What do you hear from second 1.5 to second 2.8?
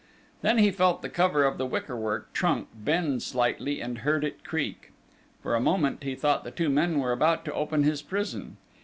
the wickerwork trunk